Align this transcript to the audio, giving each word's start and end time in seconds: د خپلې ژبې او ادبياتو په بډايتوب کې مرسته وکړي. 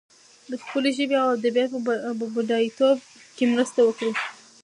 د 0.49 0.51
خپلې 0.63 0.89
ژبې 0.97 1.17
او 1.23 1.29
ادبياتو 1.37 1.83
په 2.19 2.25
بډايتوب 2.35 2.97
کې 3.35 3.43
مرسته 3.53 3.79
وکړي. 3.83 4.11